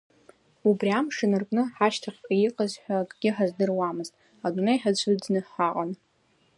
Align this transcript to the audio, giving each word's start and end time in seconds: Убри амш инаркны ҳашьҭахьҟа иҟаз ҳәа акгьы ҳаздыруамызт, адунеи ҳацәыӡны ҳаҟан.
Убри 0.69 0.89
амш 0.99 1.17
инаркны 1.25 1.63
ҳашьҭахьҟа 1.75 2.33
иҟаз 2.45 2.71
ҳәа 2.81 2.95
акгьы 3.01 3.31
ҳаздыруамызт, 3.35 4.13
адунеи 4.45 4.79
ҳацәыӡны 4.81 5.39
ҳаҟан. 5.51 5.91